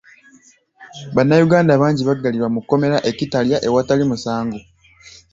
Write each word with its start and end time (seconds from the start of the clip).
Bannayuganda 1.15 1.73
bangi 1.81 2.01
baggalirwa 2.09 2.49
mu 2.55 2.59
kkomera 2.63 2.97
e 3.09 3.11
Kitalya 3.17 3.57
awatali 3.67 4.03
musango. 4.11 4.59